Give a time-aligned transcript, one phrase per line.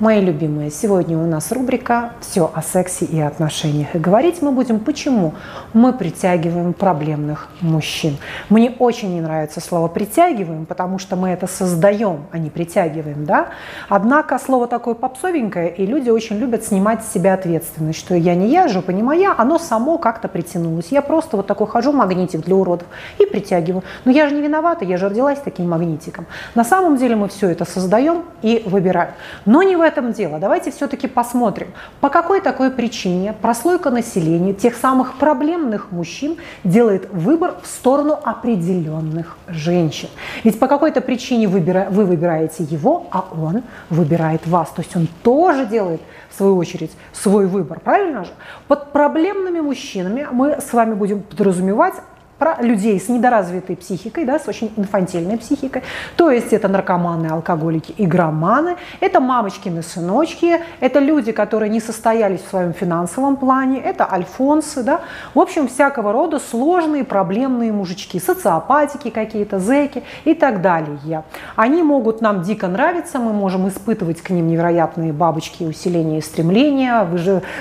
[0.00, 3.94] Мои любимые, сегодня у нас рубрика «Все о сексе и отношениях».
[3.94, 5.34] И говорить мы будем, почему
[5.74, 8.16] мы притягиваем проблемных мужчин.
[8.48, 13.48] Мне очень не нравится слово «притягиваем», потому что мы это создаем, а не притягиваем, да?
[13.90, 18.48] Однако слово такое попсовенькое, и люди очень любят снимать с себя ответственность, что я не
[18.48, 20.86] я, жопа не моя, оно само как-то притянулось.
[20.92, 22.88] Я просто вот такой хожу магнитик для уродов
[23.18, 23.84] и притягиваю.
[24.06, 26.24] Но я же не виновата, я же родилась таким магнитиком.
[26.54, 29.10] На самом деле мы все это создаем и выбираем.
[29.44, 30.38] Но не в этом дело.
[30.38, 31.68] Давайте все-таки посмотрим,
[32.00, 39.36] по какой такой причине прослойка населения тех самых проблемных мужчин делает выбор в сторону определенных
[39.48, 40.08] женщин.
[40.44, 44.70] Ведь по какой-то причине вы выбираете его, а он выбирает вас.
[44.70, 47.80] То есть он тоже делает, в свою очередь, свой выбор.
[47.80, 48.30] Правильно же?
[48.68, 51.94] Под проблемными мужчинами мы с вами будем подразумевать
[52.40, 55.82] про людей с недоразвитой психикой, да, с очень инфантильной психикой.
[56.16, 62.48] То есть это наркоманы, алкоголики, игроманы, это мамочкины сыночки, это люди, которые не состоялись в
[62.48, 65.02] своем финансовом плане, это альфонсы, да.
[65.34, 71.24] В общем, всякого рода сложные проблемные мужички, социопатики какие-то, зеки и так далее.
[71.56, 77.06] Они могут нам дико нравиться, мы можем испытывать к ним невероятные бабочки, усиления и стремления,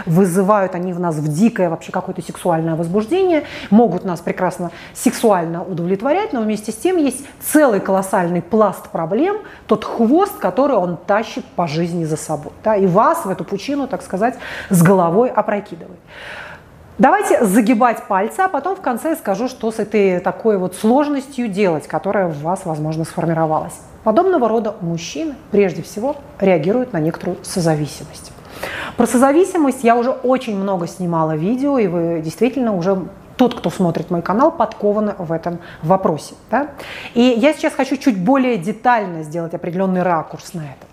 [0.05, 6.33] вызывают они в нас в дикое вообще какое-то сексуальное возбуждение, могут нас прекрасно сексуально удовлетворять,
[6.33, 11.67] но вместе с тем есть целый колоссальный пласт проблем, тот хвост, который он тащит по
[11.67, 12.51] жизни за собой.
[12.63, 14.35] Да, и вас в эту пучину, так сказать,
[14.69, 15.99] с головой опрокидывает.
[16.99, 21.87] Давайте загибать пальцы, а потом в конце скажу, что с этой такой вот сложностью делать,
[21.87, 23.79] которая в вас, возможно, сформировалась.
[24.03, 28.33] Подобного рода мужчины прежде всего реагируют на некоторую созависимость.
[28.97, 32.97] Про созависимость я уже очень много снимала видео, и вы действительно уже
[33.39, 36.35] тот, кто смотрит мой канал, подкованы в этом вопросе.
[36.51, 36.71] Да?
[37.13, 40.85] И я сейчас хочу чуть более детально сделать определенный ракурс на это.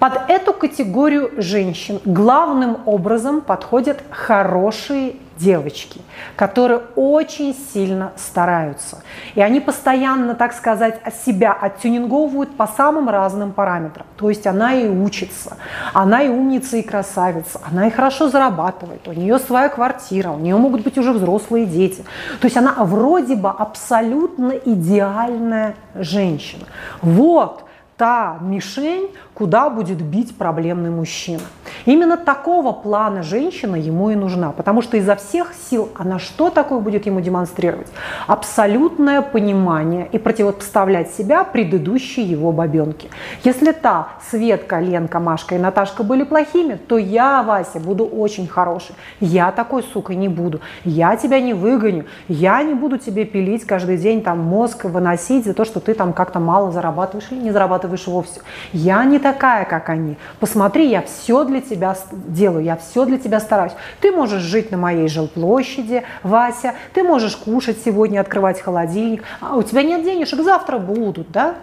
[0.00, 6.00] Под эту категорию женщин главным образом подходят хорошие девочки,
[6.36, 9.02] которые очень сильно стараются.
[9.34, 14.06] И они постоянно, так сказать, себя оттюнинговывают по самым разным параметрам.
[14.16, 15.56] То есть она и учится,
[15.92, 20.56] она и умница, и красавица, она и хорошо зарабатывает, у нее своя квартира, у нее
[20.56, 22.04] могут быть уже взрослые дети.
[22.40, 26.66] То есть она вроде бы абсолютно идеальная женщина.
[27.02, 27.65] Вот
[27.96, 31.40] та мишень, куда будет бить проблемный мужчина.
[31.86, 36.80] Именно такого плана женщина ему и нужна, потому что изо всех сил она что такое
[36.80, 37.88] будет ему демонстрировать?
[38.26, 43.08] Абсолютное понимание и противопоставлять себя предыдущей его бабенке.
[43.44, 48.94] Если та Светка, Ленка, Машка и Наташка были плохими, то я, Вася, буду очень хороший.
[49.20, 50.60] Я такой сукой не буду.
[50.84, 52.04] Я тебя не выгоню.
[52.28, 56.12] Я не буду тебе пилить каждый день там мозг выносить за то, что ты там
[56.12, 58.40] как-то мало зарабатываешь или не зарабатываешь зарабатываешь вовсе.
[58.72, 60.16] Я не такая, как они.
[60.40, 63.72] Посмотри, я все для тебя делаю, я все для тебя стараюсь.
[64.00, 69.62] Ты можешь жить на моей жилплощади, Вася, ты можешь кушать сегодня, открывать холодильник, а у
[69.62, 71.54] тебя нет денежек, завтра будут, да?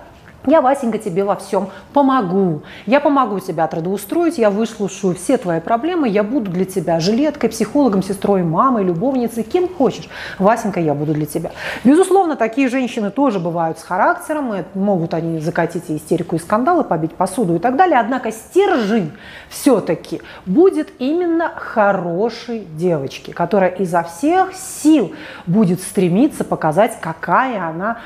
[0.46, 2.64] Я, Васенька, тебе во всем помогу.
[2.86, 8.04] Я помогу тебя трудоустроить, я выслушаю все твои проблемы, я буду для тебя жилеткой, психологом,
[8.04, 10.10] сестрой, мамой, любовницей, кем хочешь.
[10.40, 11.52] Васенька, я буду для тебя.
[11.86, 17.14] Безусловно, такие женщины тоже бывают с характером, и могут они закатить истерику и скандалы, побить
[17.14, 17.98] посуду и так далее.
[17.98, 19.14] Однако стержень
[19.48, 25.14] все-таки будет именно хорошей девочки, которая изо всех сил
[25.48, 28.00] будет стремиться показать, какая она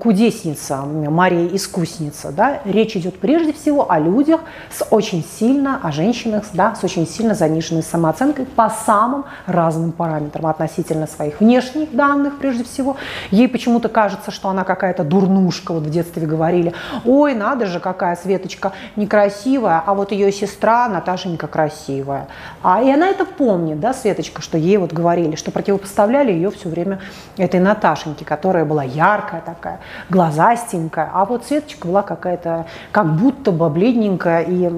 [0.00, 2.32] кудесница, Мария Искусства искусница.
[2.32, 2.60] Да?
[2.64, 4.40] Речь идет прежде всего о людях
[4.70, 10.46] с очень сильно, о женщинах да, с очень сильно заниженной самооценкой по самым разным параметрам
[10.46, 12.96] относительно своих внешних данных прежде всего.
[13.30, 16.74] Ей почему-то кажется, что она какая-то дурнушка, вот в детстве говорили,
[17.04, 22.28] ой, надо же, какая Светочка некрасивая, а вот ее сестра Наташенька красивая.
[22.62, 26.68] А, и она это помнит, да, Светочка, что ей вот говорили, что противопоставляли ее все
[26.68, 27.00] время
[27.36, 33.52] этой Наташеньке, которая была яркая такая, глазастенькая, а вот Свет Светочка была какая-то как будто
[33.52, 34.70] бы бледненькая и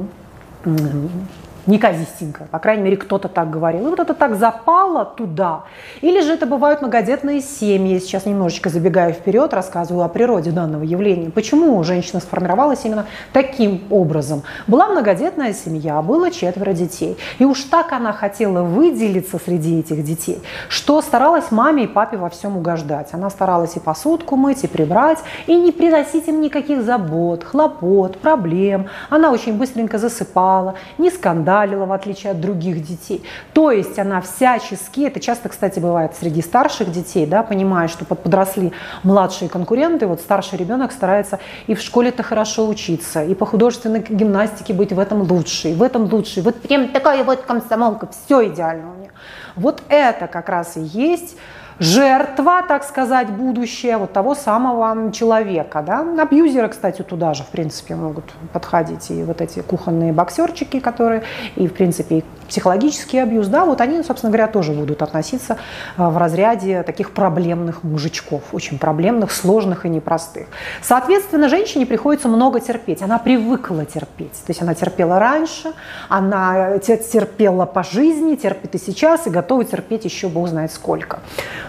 [1.71, 2.49] неказистенько.
[2.51, 3.87] По крайней мере, кто-то так говорил.
[3.87, 5.63] И вот это так запало туда.
[6.03, 7.99] Или же это бывают многодетные семьи.
[8.01, 11.31] Сейчас немножечко забегая вперед, рассказываю о природе данного явления.
[11.31, 14.43] Почему женщина сформировалась именно таким образом?
[14.67, 17.17] Была многодетная семья, было четверо детей.
[17.39, 22.29] И уж так она хотела выделиться среди этих детей, что старалась маме и папе во
[22.29, 23.09] всем угождать.
[23.13, 28.89] Она старалась и посудку мыть, и прибрать, и не приносить им никаких забот, хлопот, проблем.
[29.09, 33.23] Она очень быстренько засыпала, не скандалила скандалила, в отличие от других детей.
[33.53, 38.73] То есть она всячески, это часто, кстати, бывает среди старших детей, да, понимая, что подросли
[39.03, 44.73] младшие конкуренты, вот старший ребенок старается и в школе-то хорошо учиться, и по художественной гимнастике
[44.73, 48.49] быть в этом лучше, и в этом лучше, и вот прям такая вот комсомолка, все
[48.49, 49.11] идеально у нее.
[49.57, 51.37] Вот это как раз и есть
[51.81, 55.83] жертва, так сказать, будущее вот того самого человека.
[55.83, 56.07] Да?
[56.23, 59.11] Абьюзеры, кстати, туда же, в принципе, могут подходить.
[59.11, 61.23] И вот эти кухонные боксерчики, которые,
[61.57, 65.57] и, в принципе, и психологический абьюз, да, вот они, собственно говоря, тоже будут относиться
[65.97, 70.49] э, в разряде таких проблемных мужичков, очень проблемных, сложных и непростых.
[70.83, 73.03] Соответственно, женщине приходится много терпеть.
[73.03, 74.33] Она привыкла терпеть.
[74.33, 75.73] То есть она терпела раньше,
[76.09, 81.21] она терпела по жизни, терпит и сейчас, и готова терпеть еще бог знает сколько.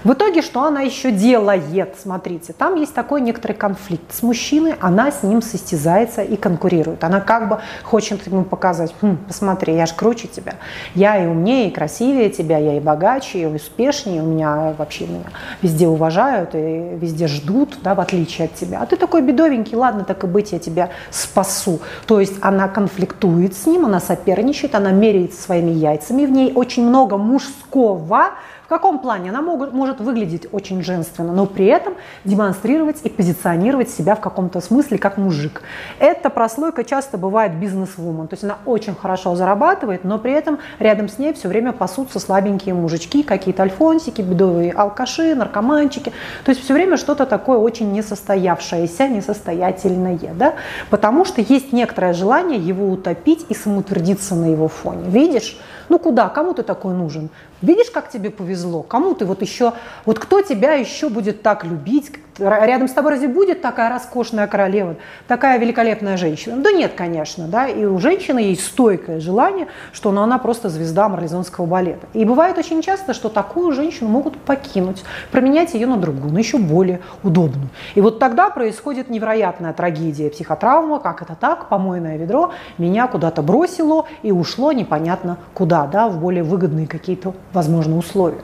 [0.03, 1.95] В итоге, что она еще делает?
[2.01, 7.03] Смотрите, там есть такой некоторый конфликт с мужчиной, она с ним состязается и конкурирует.
[7.03, 10.55] Она как бы хочет ему показать, хм, посмотри, я же круче тебя,
[10.95, 15.25] я и умнее, и красивее тебя, я и богаче, и успешнее, у меня вообще меня
[15.61, 18.79] везде уважают и везде ждут, да, в отличие от тебя.
[18.81, 21.79] А ты такой бедовенький, ладно, так и быть, я тебя спасу.
[22.07, 26.85] То есть она конфликтует с ним, она соперничает, она меряется своими яйцами, в ней очень
[26.85, 28.31] много мужского,
[28.71, 29.31] каком плане?
[29.31, 34.61] Она могут, может выглядеть очень женственно, но при этом демонстрировать и позиционировать себя в каком-то
[34.61, 35.61] смысле как мужик.
[35.99, 41.09] Эта прослойка часто бывает бизнес-вумен, то есть она очень хорошо зарабатывает, но при этом рядом
[41.09, 46.13] с ней все время пасутся слабенькие мужички, какие-то альфонсики, бедовые алкаши, наркоманчики.
[46.45, 50.53] То есть все время что-то такое очень несостоявшееся, несостоятельное, да?
[50.89, 55.09] потому что есть некоторое желание его утопить и самоутвердиться на его фоне.
[55.09, 55.57] Видишь?
[55.91, 56.29] Ну куда?
[56.29, 57.29] Кому ты такой нужен?
[57.61, 58.81] Видишь, как тебе повезло?
[58.81, 59.73] Кому ты вот еще,
[60.05, 62.13] вот кто тебя еще будет так любить?
[62.41, 64.95] Рядом с тобой разве будет такая роскошная королева,
[65.27, 66.57] такая великолепная женщина?
[66.57, 71.07] Да нет, конечно, да, и у женщины есть стойкое желание, что ну, она просто звезда
[71.07, 72.07] марлезонского балета.
[72.13, 76.57] И бывает очень часто, что такую женщину могут покинуть, променять ее на другую, на еще
[76.57, 77.69] более удобную.
[77.93, 84.05] И вот тогда происходит невероятная трагедия, психотравма, как это так, помойное ведро меня куда-то бросило
[84.23, 88.41] и ушло непонятно куда, да, в более выгодные какие-то возможно, условия.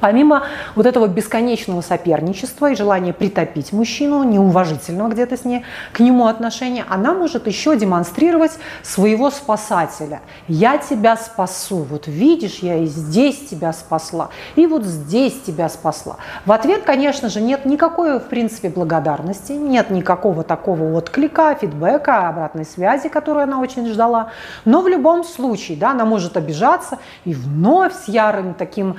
[0.00, 6.26] Помимо вот этого бесконечного соперничества и желания притопить мужчину, неуважительного где-то с ней к нему
[6.26, 8.52] отношения, она может еще демонстрировать
[8.82, 10.20] своего спасателя.
[10.46, 11.78] Я тебя спасу.
[11.78, 16.16] Вот видишь, я и здесь тебя спасла, и вот здесь тебя спасла.
[16.46, 22.64] В ответ, конечно же, нет никакой, в принципе, благодарности, нет никакого такого отклика, фидбэка, обратной
[22.64, 24.30] связи, которую она очень ждала.
[24.64, 28.96] Но в любом случае, да, она может обижаться и вновь с ярым таким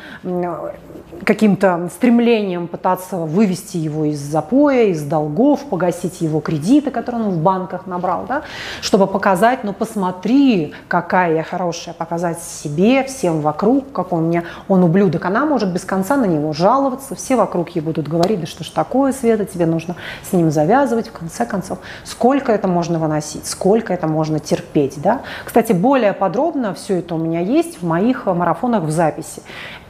[1.26, 7.38] каким-то стремлением пытаться вывести его из запоя, из долгов, погасить его кредиты, которые он в
[7.38, 8.44] банках набрал, да,
[8.82, 14.84] чтобы показать, ну посмотри, какая я хорошая, показать себе, всем вокруг, как он мне, он
[14.84, 15.26] ублюдок.
[15.26, 18.70] Она может без конца на него жаловаться, все вокруг ей будут говорить, да что ж
[18.70, 19.96] такое, Света, тебе нужно
[20.28, 21.80] с ним завязывать, в конце концов.
[22.04, 25.22] Сколько это можно выносить, сколько это можно терпеть, да.
[25.46, 29.42] Кстати, более подробно все это у меня есть в моих марафонах в записи.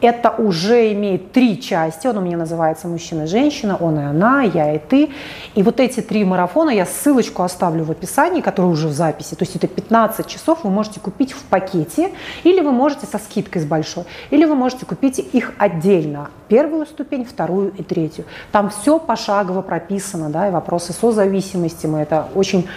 [0.01, 2.07] Это уже имеет три части.
[2.07, 5.09] Он у меня называется «Мужчина и женщина», он и она, я и ты.
[5.55, 9.35] И вот эти три марафона, я ссылочку оставлю в описании, который уже в записи.
[9.35, 12.11] То есть это 15 часов вы можете купить в пакете,
[12.43, 16.29] или вы можете со скидкой с большой, или вы можете купить их отдельно.
[16.47, 18.25] Первую ступень, вторую и третью.
[18.51, 22.67] Там все пошагово прописано, да, и вопросы созависимости мы это очень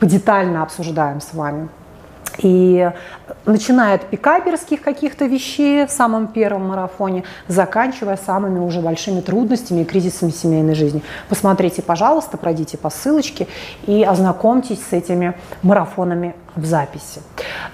[0.00, 1.68] детально обсуждаем с вами.
[2.38, 2.90] И
[3.46, 9.84] начиная от пикаперских каких-то вещей в самом первом марафоне, заканчивая самыми уже большими трудностями и
[9.84, 11.02] кризисами семейной жизни.
[11.28, 13.46] Посмотрите, пожалуйста, пройдите по ссылочке
[13.86, 17.22] и ознакомьтесь с этими марафонами в записи.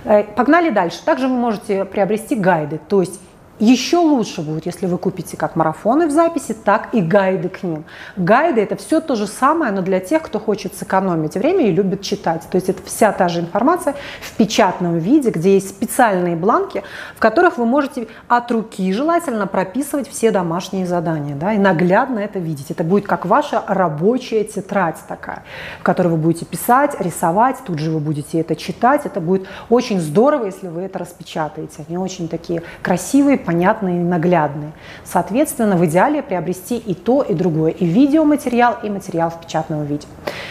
[0.04, 0.99] Э, погнали дальше.
[1.04, 3.20] Также вы можете приобрести гайды, то есть
[3.58, 7.84] еще лучше будет, если вы купите как марафоны в записи, так и гайды к ним.
[8.16, 12.02] Гайды– это все то же самое, но для тех, кто хочет сэкономить время и любит
[12.02, 12.42] читать.
[12.50, 16.82] То есть это вся та же информация в печатном виде, где есть специальные бланки,
[17.14, 22.38] в которых вы можете от руки желательно прописывать все домашние задания да, и наглядно это
[22.38, 22.70] видеть.
[22.70, 25.44] Это будет как ваша рабочая тетрадь такая,
[25.80, 29.06] в которой вы будете писать, рисовать, тут же вы будете это читать.
[29.06, 31.84] Это будет очень здорово, если вы это распечатаете.
[31.88, 34.72] Они очень такие красивые, понятные и наглядные.
[35.04, 40.06] Соответственно, в идеале приобрести и то, и другое, и видеоматериал, и материал в печатном виде.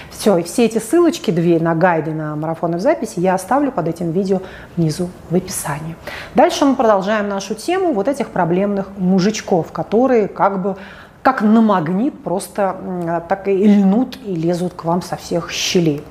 [0.09, 3.89] Все, и все эти ссылочки, две на гайды, на марафоны в записи, я оставлю под
[3.89, 4.41] этим видео
[4.77, 5.95] внизу в описании.
[6.33, 10.77] Дальше мы продолжаем нашу тему вот этих проблемных мужичков, которые как бы
[11.21, 16.03] как на магнит просто так и льнут и лезут к вам со всех щелей.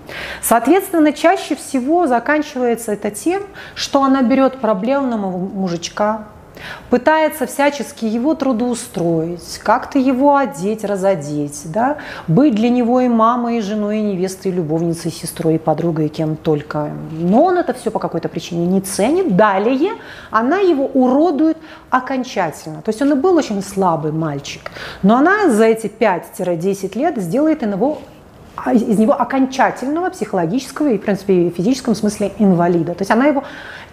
[0.42, 3.44] Соответственно, чаще всего заканчивается это тем,
[3.76, 6.24] что она берет проблемного мужичка,
[6.90, 11.98] пытается всячески его трудоустроить, как-то его одеть, разодеть, да?
[12.28, 16.06] быть для него и мамой, и женой, и невестой, и любовницей, и сестрой, и подругой,
[16.06, 16.90] и кем только.
[17.10, 19.36] Но он это все по какой-то причине не ценит.
[19.36, 19.92] Далее
[20.30, 21.58] она его уродует
[21.90, 22.82] окончательно.
[22.82, 24.70] То есть он и был очень слабый мальчик,
[25.02, 28.13] но она за эти 5-10 лет сделает а,
[28.72, 32.94] из него окончательного психологического и, в принципе, физическом смысле инвалида.
[32.94, 33.44] То есть она его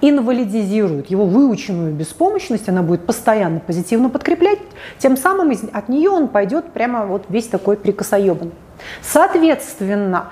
[0.02, 4.60] инвалидизирует, его выученную беспомощность она будет постоянно позитивно подкреплять,
[4.98, 8.54] тем самым от нее он пойдет прямо вот весь такой прикосоебанный.
[9.02, 10.30] Соответственно,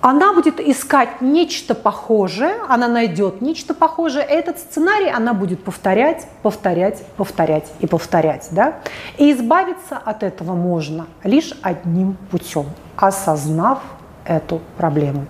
[0.00, 4.24] она будет искать нечто похожее, она найдет нечто похожее.
[4.24, 8.48] Этот сценарий она будет повторять, повторять, повторять и повторять.
[8.50, 8.76] Да?
[9.18, 13.80] И избавиться от этого можно лишь одним путем, осознав
[14.24, 15.26] эту проблему.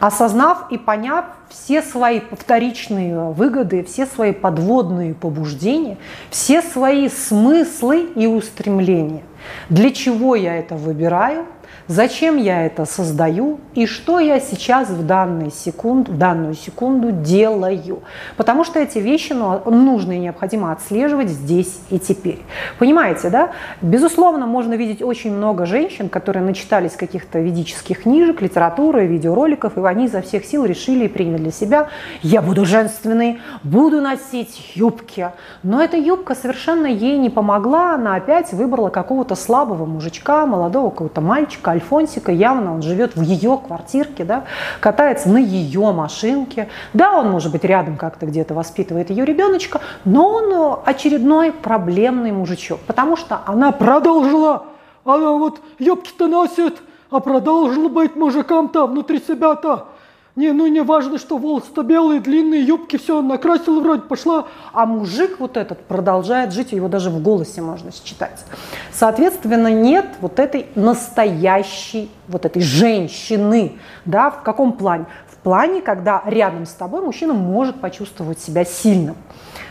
[0.00, 5.98] Осознав и поняв все свои вторичные выгоды, все свои подводные побуждения,
[6.30, 9.22] все свои смыслы и устремления.
[9.68, 11.46] Для чего я это выбираю,
[11.86, 18.02] зачем я это создаю и что я сейчас в, данный секунд, в данную секунду делаю.
[18.36, 22.42] Потому что эти вещи ну, нужно и необходимо отслеживать здесь и теперь.
[22.78, 23.52] Понимаете, да?
[23.82, 30.06] Безусловно, можно видеть очень много женщин, которые начитались каких-то ведических книжек, литературы, видеороликов, и они
[30.06, 31.88] изо всех сил решили и приняли для себя,
[32.22, 35.30] я буду женственной, буду носить юбки.
[35.62, 41.20] Но эта юбка совершенно ей не помогла, она опять выбрала какого-то слабого мужичка, молодого какого-то
[41.20, 44.44] мальчика, Альфонсика, явно он живет в ее квартирке, да,
[44.80, 46.68] катается на ее машинке.
[46.92, 52.32] Да, он, может быть, рядом как-то где-то воспитывает ее ребеночка, но он э, очередной проблемный
[52.32, 54.66] мужичок, потому что она продолжила,
[55.04, 56.80] она вот юбки-то носит,
[57.10, 59.88] а продолжила быть мужиком-то внутри себя-то.
[60.36, 64.48] Не, ну не важно, что волосы-то белые, длинные, юбки, все, накрасила вроде, пошла.
[64.72, 68.44] А мужик вот этот продолжает жить, его даже в голосе можно считать.
[68.92, 73.78] Соответственно, нет вот этой настоящей, вот этой женщины.
[74.06, 75.06] Да, в каком плане?
[75.28, 79.14] В плане, когда рядом с тобой мужчина может почувствовать себя сильным.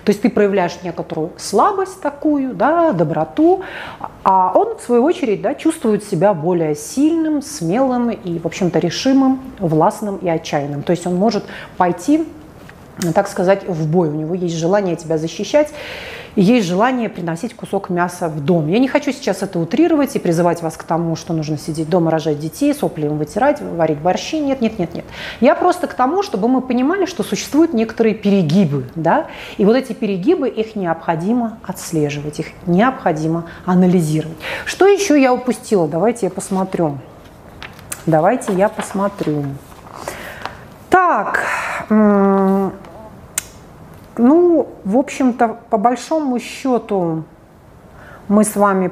[0.03, 3.63] То есть ты проявляешь некоторую слабость такую, да, доброту,
[4.23, 9.41] а он, в свою очередь, да, чувствует себя более сильным, смелым и, в общем-то, решимым,
[9.59, 10.83] властным и отчаянным.
[10.83, 11.45] То есть он может
[11.77, 12.27] пойти,
[13.13, 14.09] так сказать, в бой.
[14.09, 15.69] У него есть желание тебя защищать
[16.35, 18.67] есть желание приносить кусок мяса в дом.
[18.67, 22.11] Я не хочу сейчас это утрировать и призывать вас к тому, что нужно сидеть дома,
[22.11, 24.39] рожать детей, сопли им вытирать, варить борщи.
[24.39, 25.05] Нет, нет, нет, нет.
[25.41, 29.93] Я просто к тому, чтобы мы понимали, что существуют некоторые перегибы, да, и вот эти
[29.93, 34.37] перегибы, их необходимо отслеживать, их необходимо анализировать.
[34.65, 35.87] Что еще я упустила?
[35.87, 36.97] Давайте я посмотрю.
[38.05, 39.45] Давайте я посмотрю.
[40.89, 41.39] Так,
[44.17, 47.23] ну, в общем-то, по большому счету
[48.27, 48.91] мы с вами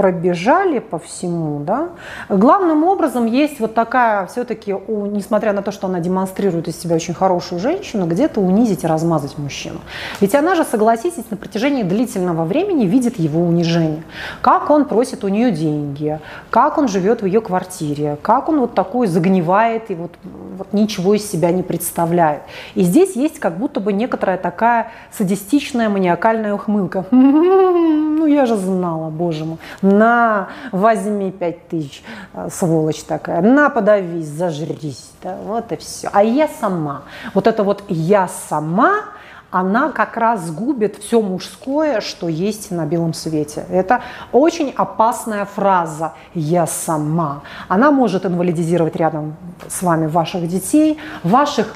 [0.00, 1.90] пробежали по всему, да,
[2.30, 7.12] главным образом есть вот такая все-таки, несмотря на то, что она демонстрирует из себя очень
[7.12, 9.80] хорошую женщину, где-то унизить и размазать мужчину.
[10.22, 14.02] Ведь она же, согласитесь, на протяжении длительного времени видит его унижение.
[14.40, 18.72] Как он просит у нее деньги, как он живет в ее квартире, как он вот
[18.72, 20.12] такой загнивает и вот,
[20.56, 22.40] вот ничего из себя не представляет.
[22.74, 27.04] И здесь есть как будто бы некоторая такая садистичная маниакальная ухмылка.
[28.20, 29.56] Ну я же знала, боже мой
[29.90, 32.02] на, возьми пять тысяч,
[32.34, 36.08] э, сволочь такая, на, подавись, зажрись, да, вот и все.
[36.12, 37.02] А я сама,
[37.34, 39.04] вот это вот я сама,
[39.50, 43.66] она как раз губит все мужское, что есть на белом свете.
[43.68, 47.42] Это очень опасная фраза «я сама».
[47.68, 49.36] Она может инвалидизировать рядом
[49.68, 51.74] с вами ваших детей, ваших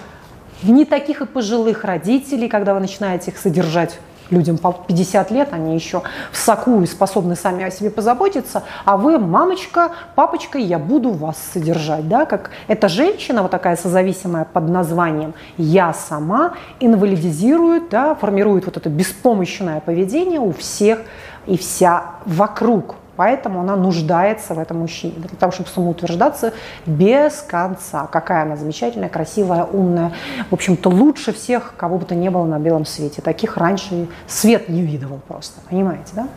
[0.63, 3.99] не таких и пожилых родителей, когда вы начинаете их содержать
[4.31, 6.03] людям по 50 лет, они еще
[6.33, 11.37] в соку и способны сами о себе позаботиться, а вы, мамочка, папочка, я буду вас
[11.53, 12.09] содержать.
[12.09, 12.27] Да?
[12.27, 18.89] Как эта женщина, вот такая созависимая под названием «я сама», инвалидизирует, да, формирует вот это
[18.89, 21.01] беспомощное поведение у всех
[21.47, 22.97] и вся вокруг.
[23.17, 26.53] Поэтому она нуждается в этом мужчине, для того, чтобы самоутверждаться
[26.87, 28.07] без конца.
[28.07, 30.13] Какая она замечательная, красивая, умная.
[30.51, 33.23] В общем-то, лучше всех, кого бы то ни было на белом свете.
[33.23, 35.61] Таких раньше свет не видывал просто.
[35.69, 36.29] Понимаете, да?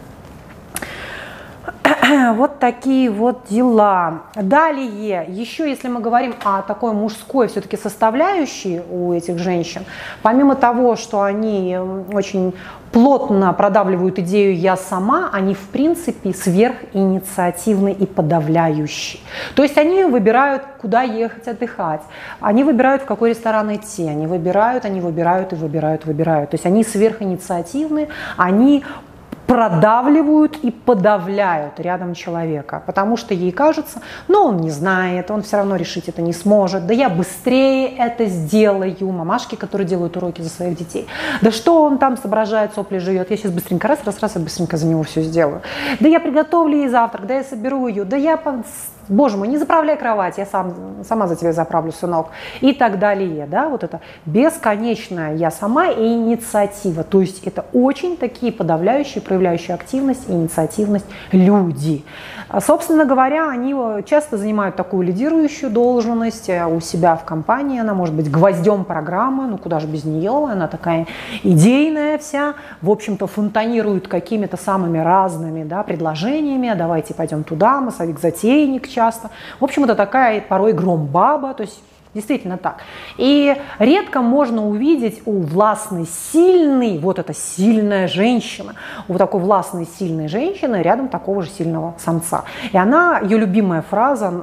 [2.36, 4.22] Вот такие вот дела.
[4.36, 9.84] Далее, еще если мы говорим о такой мужской все-таки составляющей у этих женщин,
[10.22, 11.78] помимо того, что они
[12.12, 12.54] очень
[12.92, 19.22] плотно продавливают идею «я сама», они в принципе сверхинициативны и подавляющие.
[19.56, 22.02] То есть они выбирают, куда ехать отдыхать,
[22.40, 26.52] они выбирают, в какой ресторан идти, они выбирают, они выбирают и выбирают, выбирают.
[26.52, 28.84] То есть они сверхинициативны, они
[29.48, 35.58] продавливают и подавляют рядом человека, потому что ей кажется, ну он не знает, он все
[35.58, 40.50] равно решить это не сможет, да я быстрее это сделаю, мамашки, которые делают уроки за
[40.50, 41.08] своих детей,
[41.42, 44.76] да что он там соображает, сопли живет, я сейчас быстренько раз, раз, раз, я быстренько
[44.76, 45.62] за него все сделаю,
[46.00, 48.38] да я приготовлю ей завтрак, да я соберу ее, да я
[49.10, 52.28] Боже мой, не заправляй кровать, я сам, сама за тебя заправлю, сынок.
[52.62, 53.48] И так далее.
[53.48, 53.70] Да?
[53.70, 57.04] Вот это бесконечная я сама и инициатива.
[57.04, 62.04] То есть это очень такие подавляющие, проявляющие активность инициативность люди.
[62.50, 67.80] А, собственно говоря, они э, часто занимают такую лидирующую должность э, у себя в компании.
[67.80, 71.08] Она может быть гвоздем программы, ну куда же без нее, она такая
[71.44, 79.30] идейная вся, в общем-то фонтанирует какими-то самыми разными да, предложениями, давайте пойдем туда, массовик-затейник часто.
[79.60, 81.80] В общем, это такая порой громбаба, то есть
[82.18, 82.78] Действительно так.
[83.18, 88.74] И редко можно увидеть у властной, сильной, вот эта сильная женщина,
[89.08, 92.46] у такой властной, сильной женщины рядом такого же сильного самца.
[92.72, 94.34] И она, ее любимая фраза,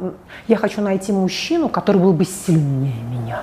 [0.46, 3.42] я хочу найти мужчину, который был бы сильнее меня.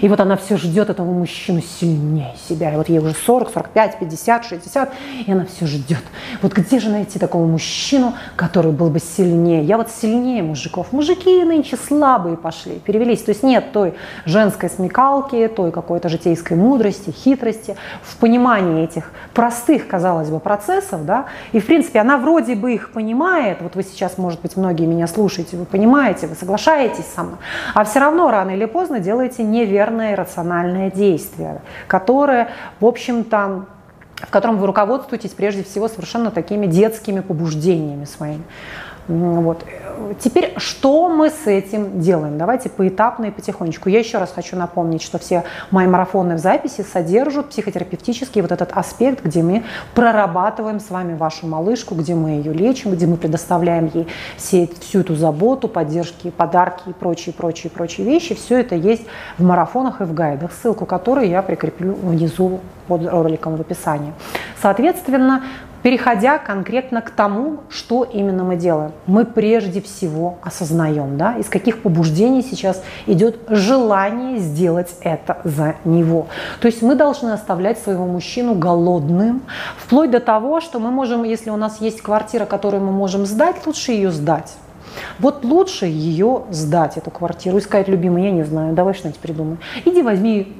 [0.00, 2.72] И вот она все ждет этого мужчину сильнее себя.
[2.72, 4.92] И вот ей уже 40, 45, 50, 60,
[5.26, 6.02] и она все ждет.
[6.42, 9.64] Вот где же найти такого мужчину, который был бы сильнее?
[9.64, 10.92] Я вот сильнее мужиков.
[10.92, 13.22] Мужики нынче слабые пошли, перевелись.
[13.22, 13.94] То есть нет нет той
[14.24, 17.76] женской смекалки, той какой-то житейской мудрости, хитрости.
[18.02, 22.92] В понимании этих простых, казалось бы, процессов, да, и, в принципе, она вроде бы их
[22.92, 27.38] понимает, вот вы сейчас, может быть, многие меня слушаете, вы понимаете, вы соглашаетесь со мной,
[27.74, 32.48] а все равно рано или поздно делаете неверное рациональное действие, которое,
[32.80, 33.66] в общем-то,
[34.16, 38.44] в котором вы руководствуетесь прежде всего совершенно такими детскими побуждениями своими.
[39.08, 39.64] Вот.
[40.18, 42.38] Теперь, что мы с этим делаем?
[42.38, 43.88] Давайте поэтапно и потихонечку.
[43.88, 48.72] Я еще раз хочу напомнить, что все мои марафоны в записи содержат психотерапевтический вот этот
[48.72, 53.90] аспект, где мы прорабатываем с вами вашу малышку, где мы ее лечим, где мы предоставляем
[53.92, 58.34] ей все, всю эту заботу, поддержки, подарки и прочие, прочие, прочие вещи.
[58.34, 59.04] Все это есть
[59.38, 64.12] в марафонах и в гайдах, ссылку которой я прикреплю внизу под роликом в описании.
[64.60, 65.42] Соответственно,
[65.84, 68.92] переходя конкретно к тому, что именно мы делаем.
[69.06, 76.26] Мы прежде всего осознаем, да, из каких побуждений сейчас идет желание сделать это за него.
[76.60, 79.42] То есть мы должны оставлять своего мужчину голодным,
[79.76, 83.66] вплоть до того, что мы можем, если у нас есть квартира, которую мы можем сдать,
[83.66, 84.54] лучше ее сдать.
[85.18, 89.58] Вот лучше ее сдать, эту квартиру, и сказать, любимый, я не знаю, давай что-нибудь придумаем.
[89.84, 90.56] Иди возьми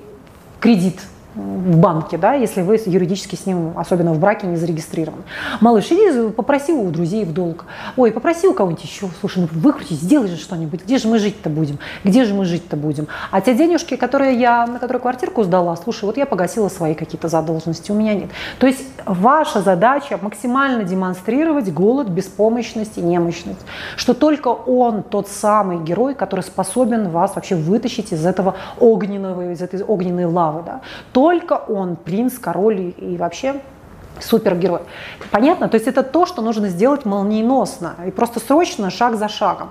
[0.61, 1.01] кредит
[1.35, 5.23] в банке, да, если вы юридически с ним, особенно в браке, не зарегистрированы.
[5.61, 7.65] Малыш, иди попроси у друзей в долг.
[7.97, 10.85] Ой, попроси у кого-нибудь еще, слушай, ну выкрути, сделай же что-нибудь.
[10.85, 11.79] Где же мы жить-то будем?
[12.05, 13.09] Где же мы жить-то будем?
[13.31, 17.29] А те денежки, которые я, на которые квартирку сдала, слушай, вот я погасила свои какие-то
[17.29, 18.31] задолженности, у меня нет.
[18.59, 23.61] То есть ваша задача максимально демонстрировать голод, беспомощность и немощность.
[23.97, 29.61] Что только он тот самый герой, который способен вас вообще вытащить из этого огненного, из
[29.63, 30.63] этой огненной лавы.
[30.65, 30.81] Да?
[31.13, 33.63] То только он принц, король и вообще
[34.21, 34.81] супергерой.
[35.31, 35.71] Понятно?
[35.71, 39.71] То есть это то, что нужно сделать молниеносно и просто срочно, шаг за шагом.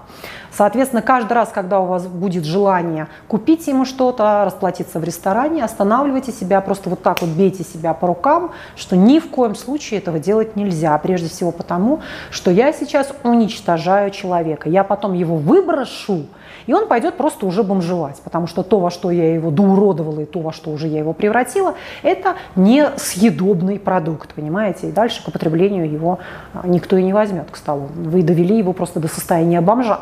[0.56, 6.32] Соответственно, каждый раз, когда у вас будет желание купить ему что-то, расплатиться в ресторане, останавливайте
[6.32, 10.20] себя, просто вот так вот бейте себя по рукам, что ни в коем случае этого
[10.20, 10.98] делать нельзя.
[11.00, 14.70] Прежде всего потому, что я сейчас уничтожаю человека.
[14.70, 16.28] Я потом его выброшу,
[16.68, 20.26] и он пойдет просто уже бомжевать, потому что то, во что я его доуродовала, и
[20.26, 24.90] то, во что уже я его превратила, это не съедобный продукт, понимаете?
[24.90, 26.20] И дальше к употреблению его
[26.54, 27.90] а, никто и не возьмет к столу.
[27.96, 30.00] Вы довели его просто до состояния бомжа.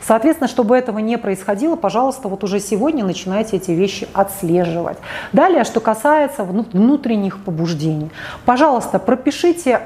[0.00, 4.98] Соответственно, чтобы этого не происходило, пожалуйста, вот уже сегодня начинайте эти вещи отслеживать.
[5.32, 8.10] Далее, что касается внутренних побуждений.
[8.44, 9.82] Пожалуйста, пропишите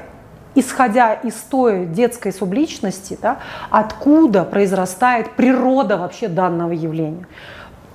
[0.55, 3.39] исходя из той детской субличности, да,
[3.69, 7.27] откуда произрастает природа вообще данного явления.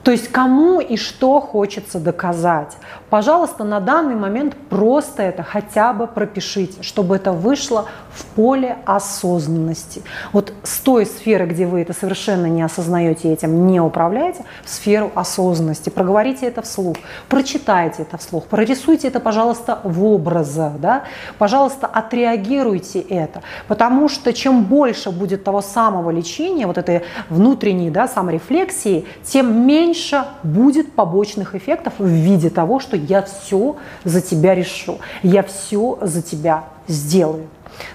[0.03, 2.77] То есть кому и что хочется доказать.
[3.11, 10.03] Пожалуйста, на данный момент просто это хотя бы пропишите, чтобы это вышло в поле осознанности.
[10.33, 15.11] Вот с той сферы, где вы это совершенно не осознаете этим, не управляете, в сферу
[15.14, 15.90] осознанности.
[15.90, 16.96] Проговорите это вслух,
[17.29, 20.79] прочитайте это вслух, прорисуйте это, пожалуйста, в образах.
[20.81, 21.05] Да?
[21.38, 23.42] Пожалуйста, отреагируйте это.
[23.68, 30.25] Потому что чем больше будет того самого лечения, вот этой внутренней да, саморефлексии, тем меньше
[30.42, 36.23] будет побочных эффектов в виде того, что я все за тебя решу, я все за
[36.23, 37.46] тебя сделаю.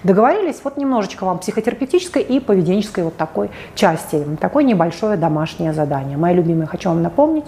[0.04, 0.62] Договорились?
[0.63, 6.17] Вот немножечко вам психотерапевтической и поведенческой вот такой части, такое небольшое домашнее задание.
[6.17, 7.45] Мои любимые, хочу вам напомнить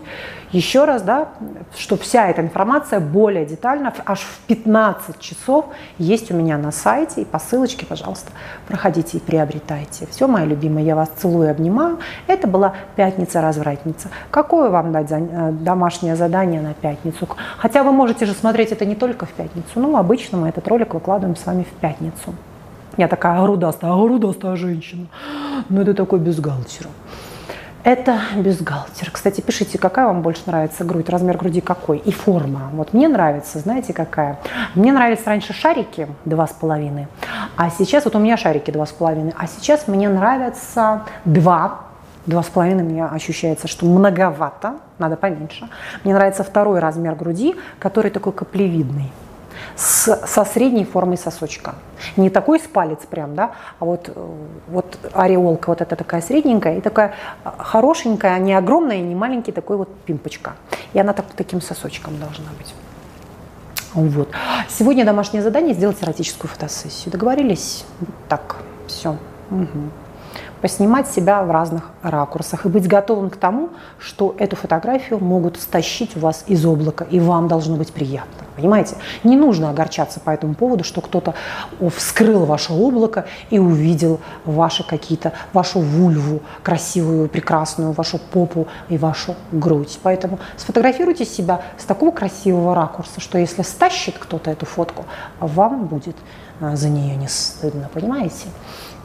[0.51, 1.29] еще раз, да,
[1.75, 5.65] что вся эта информация более детально, аж в 15 часов
[5.97, 8.31] есть у меня на сайте, и по ссылочке, пожалуйста,
[8.67, 10.07] проходите и приобретайте.
[10.07, 11.99] Все, мои любимые, я вас целую и обнимаю.
[12.27, 14.09] Это была пятница-развратница.
[14.31, 17.27] Какое вам дать э, домашнее задание на пятницу?
[17.57, 20.93] Хотя вы можете же смотреть это не только в пятницу, ну, обычно мы этот ролик
[20.93, 22.26] выкладываем с вами в пятницу.
[22.95, 25.07] Я такая грудастая, грудастая женщина.
[25.69, 26.87] Ну, это такой бюстгальтер.
[27.83, 29.11] Это бюстгальтер.
[29.11, 32.69] Кстати, пишите, какая вам больше нравится грудь, размер груди какой и форма.
[32.73, 34.39] Вот мне нравится, знаете, какая?
[34.75, 37.07] Мне нравились раньше шарики два с половиной,
[37.55, 41.87] а сейчас, вот у меня шарики два с половиной, а сейчас мне нравятся два
[42.25, 45.69] Два с половиной мне ощущается, что многовато, надо поменьше.
[46.03, 49.13] Мне нравится второй размер груди, который такой каплевидный
[49.77, 51.75] с, со средней формой сосочка.
[52.17, 54.11] Не такой с палец прям, да, а вот,
[54.67, 57.13] вот ореолка вот эта такая средненькая и такая
[57.57, 60.55] хорошенькая, не огромная не маленький такой вот пимпочка.
[60.93, 62.73] И она так, таким сосочком должна быть.
[63.93, 64.29] Вот.
[64.67, 67.11] Сегодня домашнее задание сделать эротическую фотосессию.
[67.11, 67.85] Договорились?
[68.27, 69.15] Так, все.
[69.49, 69.91] Угу
[70.61, 76.15] поснимать себя в разных ракурсах и быть готовым к тому, что эту фотографию могут стащить
[76.17, 78.47] у вас из облака, и вам должно быть приятно.
[78.55, 78.95] Понимаете?
[79.23, 81.35] Не нужно огорчаться по этому поводу, что кто-то
[81.95, 89.35] вскрыл ваше облако и увидел ваши какие-то, вашу вульву красивую, прекрасную, вашу попу и вашу
[89.51, 89.99] грудь.
[90.01, 95.05] Поэтому сфотографируйте себя с такого красивого ракурса, что если стащит кто-то эту фотку,
[95.39, 96.15] вам будет
[96.59, 98.47] а, за нее не стыдно, понимаете?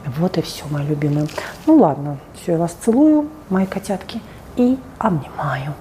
[0.07, 1.27] Вот и все, мои любимые.
[1.67, 4.21] Ну ладно, все, я вас целую, мои котятки,
[4.57, 5.75] и обнимаю.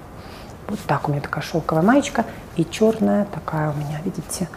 [0.68, 2.24] Вот так у меня такая шелковая маечка
[2.56, 4.48] и черная такая у меня, видите,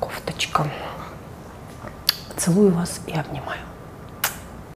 [0.00, 0.66] кофточка.
[2.36, 3.60] Целую вас и обнимаю.